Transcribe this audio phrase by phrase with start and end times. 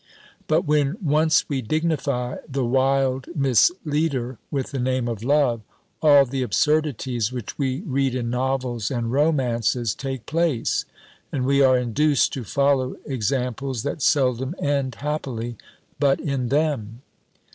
[0.47, 5.61] _But when once we dignify the wild mis leader with the name of love,
[6.01, 10.85] all the absurdities which we read in novels and romances take place,
[11.31, 15.55] and we are induced to follow examples that seldom end happily
[15.99, 17.01] but in _them.